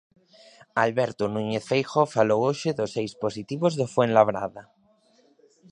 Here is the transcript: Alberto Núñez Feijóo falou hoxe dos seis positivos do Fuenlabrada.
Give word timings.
Alberto 0.85 1.23
Núñez 1.33 1.63
Feijóo 1.69 2.13
falou 2.15 2.39
hoxe 2.47 2.69
dos 2.79 2.89
seis 2.95 3.11
positivos 3.23 3.73
do 3.79 3.85
Fuenlabrada. 3.93 4.63